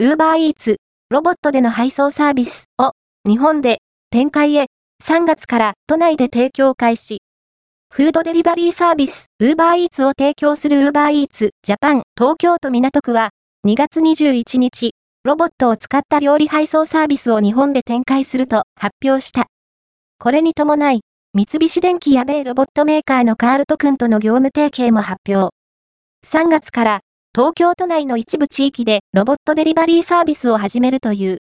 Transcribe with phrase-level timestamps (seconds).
[0.00, 0.76] Uber Eats、
[1.10, 2.92] ロボットでの配送サービスを
[3.28, 3.78] 日本で
[4.12, 4.66] 展開へ
[5.04, 7.18] 3月から都内で提供開始。
[7.92, 13.30] フードデリバリーサービス Uber Eats を提供する Uber Eats Japan 東京都港区は
[13.66, 14.92] 2月21日、
[15.24, 19.46] ロボットを使った料理配送サービスを日本で展開すると発表した。
[20.20, 21.00] これに伴い、
[21.34, 25.52] 三菱電機や米ロボットメーカーのカールト君との業務提携も発表。
[26.24, 27.00] 3月から
[27.38, 31.36] 東京都内の一部地域でロボットデリバリーサービスを始めるという。